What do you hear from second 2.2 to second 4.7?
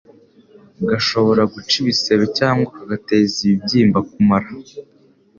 cyangwa kagateza ibibyimba ku mara.